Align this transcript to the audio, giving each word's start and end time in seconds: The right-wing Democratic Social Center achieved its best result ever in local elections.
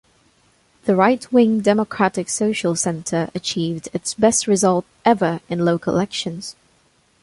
The 0.85 0.95
right-wing 0.95 1.59
Democratic 1.59 2.27
Social 2.27 2.75
Center 2.75 3.29
achieved 3.35 3.87
its 3.93 4.15
best 4.15 4.47
result 4.47 4.83
ever 5.05 5.41
in 5.47 5.63
local 5.63 5.93
elections. 5.93 6.55